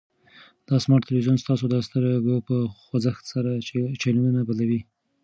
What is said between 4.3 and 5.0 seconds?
بدلوي.